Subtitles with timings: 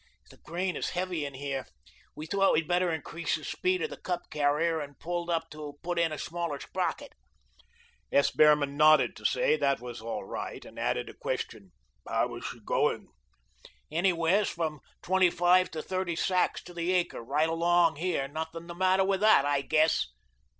[0.31, 1.67] "The grain is heavy in here.
[2.15, 5.77] We thought we'd better increase the speed of the cup carrier, and pulled up to
[5.83, 7.13] put in a smaller sprocket."
[8.11, 8.31] S.
[8.31, 11.71] Behrman nodded to say that was all right, and added a question.
[12.07, 13.09] "How is she going?"
[13.91, 18.73] "Anywheres from twenty five to thirty sacks to the acre right along here; nothing the
[18.73, 20.07] matter with THAT I guess."